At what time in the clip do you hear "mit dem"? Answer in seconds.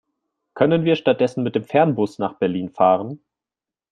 1.43-1.63